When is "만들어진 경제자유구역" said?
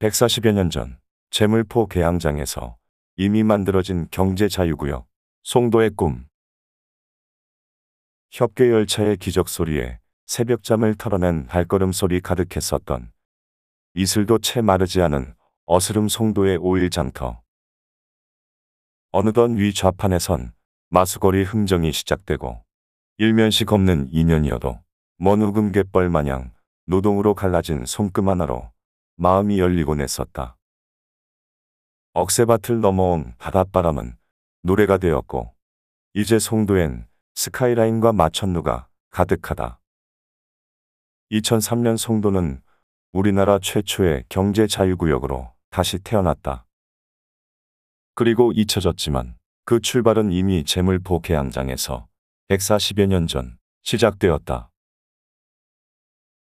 3.42-5.08